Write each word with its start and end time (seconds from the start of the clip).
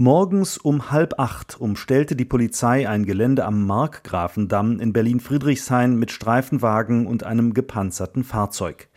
Morgens 0.00 0.56
um 0.56 0.90
halb 0.90 1.18
acht 1.18 1.60
umstellte 1.60 2.16
die 2.16 2.24
Polizei 2.24 2.88
ein 2.88 3.04
Gelände 3.04 3.44
am 3.44 3.66
Markgrafendamm 3.66 4.80
in 4.80 4.94
Berlin-Friedrichshain 4.94 5.94
mit 5.94 6.10
Streifenwagen 6.10 7.06
und 7.06 7.24
einem 7.24 7.52
gepanzerten 7.52 8.24
Fahrzeug. 8.24 8.88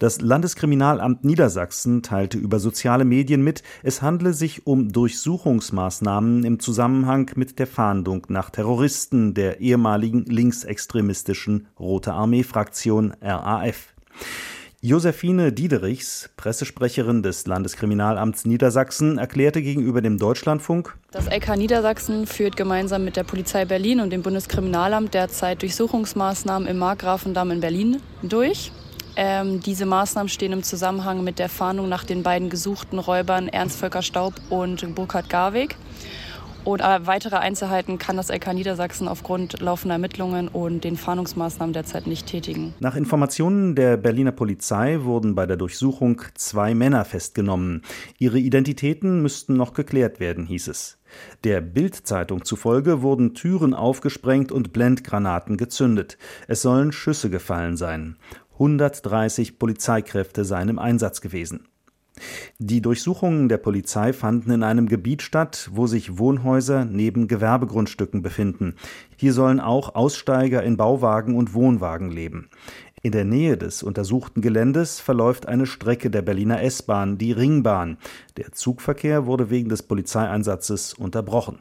Das 0.00 0.20
Landeskriminalamt 0.20 1.24
Niedersachsen 1.24 2.02
teilte 2.02 2.36
über 2.36 2.60
soziale 2.60 3.06
Medien 3.06 3.42
mit, 3.42 3.62
es 3.82 4.02
handle 4.02 4.34
sich 4.34 4.66
um 4.66 4.92
Durchsuchungsmaßnahmen 4.92 6.44
im 6.44 6.60
Zusammenhang 6.60 7.30
mit 7.36 7.58
der 7.58 7.66
Fahndung 7.66 8.26
nach 8.28 8.50
Terroristen 8.50 9.32
der 9.32 9.62
ehemaligen 9.62 10.26
linksextremistischen 10.26 11.68
Rote 11.78 12.12
Armee-Fraktion 12.12 13.14
RAF. 13.22 13.94
Josephine 14.82 15.52
Diederichs, 15.52 16.30
Pressesprecherin 16.38 17.22
des 17.22 17.46
Landeskriminalamts 17.46 18.46
Niedersachsen, 18.46 19.18
erklärte 19.18 19.60
gegenüber 19.60 20.00
dem 20.00 20.16
Deutschlandfunk, 20.16 20.96
das 21.10 21.26
LK 21.26 21.58
Niedersachsen 21.58 22.26
führt 22.26 22.56
gemeinsam 22.56 23.04
mit 23.04 23.16
der 23.16 23.24
Polizei 23.24 23.66
Berlin 23.66 24.00
und 24.00 24.08
dem 24.08 24.22
Bundeskriminalamt 24.22 25.12
derzeit 25.12 25.60
Durchsuchungsmaßnahmen 25.60 26.66
im 26.66 26.78
Markgrafendamm 26.78 27.50
in 27.50 27.60
Berlin 27.60 28.00
durch. 28.22 28.72
Ähm, 29.16 29.60
diese 29.60 29.84
Maßnahmen 29.84 30.30
stehen 30.30 30.52
im 30.52 30.62
Zusammenhang 30.62 31.22
mit 31.24 31.38
der 31.38 31.50
Fahndung 31.50 31.90
nach 31.90 32.04
den 32.04 32.22
beiden 32.22 32.48
gesuchten 32.48 32.98
Räubern 32.98 33.48
Ernst 33.48 33.78
Volker 33.78 34.00
Staub 34.00 34.32
und 34.48 34.94
Burkhard 34.94 35.28
Garweg. 35.28 35.76
Und 36.64 36.80
weitere 36.80 37.36
Einzelheiten 37.36 37.98
kann 37.98 38.16
das 38.16 38.28
LK 38.28 38.52
Niedersachsen 38.52 39.08
aufgrund 39.08 39.60
laufender 39.60 39.94
Ermittlungen 39.94 40.48
und 40.48 40.84
den 40.84 40.96
Fahndungsmaßnahmen 40.96 41.72
derzeit 41.72 42.06
nicht 42.06 42.26
tätigen. 42.26 42.74
Nach 42.80 42.96
Informationen 42.96 43.74
der 43.74 43.96
Berliner 43.96 44.32
Polizei 44.32 45.02
wurden 45.02 45.34
bei 45.34 45.46
der 45.46 45.56
Durchsuchung 45.56 46.22
zwei 46.34 46.74
Männer 46.74 47.04
festgenommen. 47.04 47.82
Ihre 48.18 48.38
Identitäten 48.38 49.22
müssten 49.22 49.56
noch 49.56 49.72
geklärt 49.72 50.20
werden, 50.20 50.46
hieß 50.46 50.68
es. 50.68 50.98
Der 51.44 51.60
Bild-Zeitung 51.60 52.44
zufolge 52.44 53.02
wurden 53.02 53.34
Türen 53.34 53.74
aufgesprengt 53.74 54.52
und 54.52 54.72
Blendgranaten 54.72 55.56
gezündet. 55.56 56.18
Es 56.46 56.62
sollen 56.62 56.92
Schüsse 56.92 57.30
gefallen 57.30 57.76
sein. 57.76 58.16
130 58.54 59.58
Polizeikräfte 59.58 60.44
seien 60.44 60.68
im 60.68 60.78
Einsatz 60.78 61.20
gewesen. 61.20 61.66
Die 62.58 62.80
Durchsuchungen 62.80 63.48
der 63.48 63.58
Polizei 63.58 64.12
fanden 64.12 64.50
in 64.50 64.62
einem 64.62 64.88
Gebiet 64.88 65.22
statt, 65.22 65.70
wo 65.72 65.86
sich 65.86 66.18
Wohnhäuser 66.18 66.84
neben 66.84 67.28
Gewerbegrundstücken 67.28 68.22
befinden. 68.22 68.74
Hier 69.16 69.32
sollen 69.32 69.60
auch 69.60 69.94
Aussteiger 69.94 70.62
in 70.62 70.76
Bauwagen 70.76 71.36
und 71.36 71.54
Wohnwagen 71.54 72.10
leben. 72.10 72.48
In 73.02 73.12
der 73.12 73.24
Nähe 73.24 73.56
des 73.56 73.82
untersuchten 73.82 74.42
Geländes 74.42 75.00
verläuft 75.00 75.48
eine 75.48 75.64
Strecke 75.64 76.10
der 76.10 76.20
Berliner 76.20 76.62
S-Bahn, 76.62 77.16
die 77.16 77.32
Ringbahn. 77.32 77.96
Der 78.36 78.52
Zugverkehr 78.52 79.24
wurde 79.24 79.48
wegen 79.48 79.70
des 79.70 79.82
Polizeieinsatzes 79.82 80.92
unterbrochen. 80.92 81.60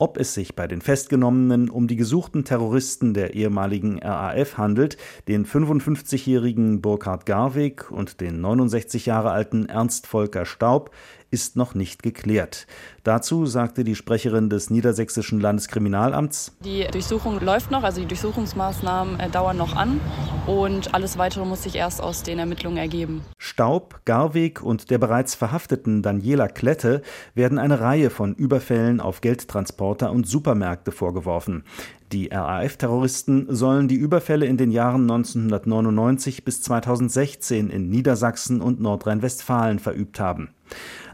Ob 0.00 0.16
es 0.16 0.32
sich 0.32 0.54
bei 0.54 0.68
den 0.68 0.80
Festgenommenen 0.80 1.68
um 1.68 1.88
die 1.88 1.96
gesuchten 1.96 2.44
Terroristen 2.44 3.14
der 3.14 3.34
ehemaligen 3.34 3.98
RAF 3.98 4.56
handelt, 4.56 4.96
den 5.26 5.44
55-jährigen 5.44 6.80
Burkhard 6.80 7.26
Garweg 7.26 7.90
und 7.90 8.20
den 8.20 8.40
69 8.40 9.06
Jahre 9.06 9.32
alten 9.32 9.66
Ernst 9.66 10.06
Volker 10.06 10.46
Staub, 10.46 10.92
ist 11.30 11.56
noch 11.56 11.74
nicht 11.74 12.02
geklärt. 12.02 12.66
Dazu 13.04 13.46
sagte 13.46 13.84
die 13.84 13.94
Sprecherin 13.94 14.50
des 14.50 14.70
Niedersächsischen 14.70 15.40
Landeskriminalamts 15.40 16.56
Die 16.64 16.86
Durchsuchung 16.90 17.40
läuft 17.40 17.70
noch, 17.70 17.82
also 17.82 18.00
die 18.00 18.06
Durchsuchungsmaßnahmen 18.06 19.20
äh, 19.20 19.30
dauern 19.30 19.56
noch 19.56 19.76
an 19.76 20.00
und 20.46 20.94
alles 20.94 21.18
weitere 21.18 21.44
muss 21.44 21.62
sich 21.62 21.74
erst 21.74 22.00
aus 22.00 22.22
den 22.22 22.38
Ermittlungen 22.38 22.78
ergeben. 22.78 23.22
Staub, 23.38 24.00
Garweg 24.04 24.62
und 24.62 24.90
der 24.90 24.98
bereits 24.98 25.34
verhafteten 25.34 26.02
Daniela 26.02 26.48
Klette 26.48 27.02
werden 27.34 27.58
eine 27.58 27.80
Reihe 27.80 28.10
von 28.10 28.34
Überfällen 28.34 29.00
auf 29.00 29.20
Geldtransporter 29.20 30.10
und 30.10 30.26
Supermärkte 30.26 30.92
vorgeworfen. 30.92 31.64
Die 32.12 32.28
RAF-Terroristen 32.28 33.54
sollen 33.54 33.86
die 33.86 33.96
Überfälle 33.96 34.46
in 34.46 34.56
den 34.56 34.70
Jahren 34.70 35.02
1999 35.02 36.42
bis 36.42 36.62
2016 36.62 37.68
in 37.68 37.90
Niedersachsen 37.90 38.62
und 38.62 38.80
Nordrhein-Westfalen 38.80 39.78
verübt 39.78 40.18
haben. 40.18 40.48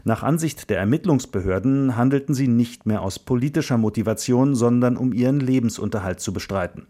Nach 0.03 0.23
Ansicht 0.23 0.69
der 0.69 0.79
Ermittlungsbehörden 0.79 1.97
handelten 1.97 2.35
sie 2.35 2.47
nicht 2.47 2.85
mehr 2.85 3.01
aus 3.01 3.19
politischer 3.19 3.77
Motivation, 3.77 4.55
sondern 4.55 4.97
um 4.97 5.13
ihren 5.13 5.39
Lebensunterhalt 5.39 6.19
zu 6.19 6.33
bestreiten. 6.33 6.87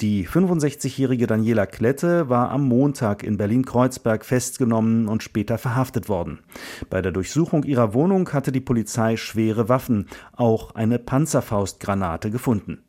Die 0.00 0.26
65-jährige 0.26 1.26
Daniela 1.26 1.66
Klette 1.66 2.28
war 2.28 2.50
am 2.50 2.66
Montag 2.66 3.22
in 3.22 3.36
Berlin-Kreuzberg 3.36 4.24
festgenommen 4.24 5.08
und 5.08 5.22
später 5.22 5.58
verhaftet 5.58 6.08
worden. 6.08 6.40
Bei 6.88 7.02
der 7.02 7.12
Durchsuchung 7.12 7.64
ihrer 7.64 7.94
Wohnung 7.94 8.32
hatte 8.32 8.52
die 8.52 8.60
Polizei 8.60 9.16
schwere 9.16 9.68
Waffen, 9.68 10.06
auch 10.34 10.74
eine 10.74 10.98
Panzerfaustgranate 10.98 12.30
gefunden. 12.30 12.82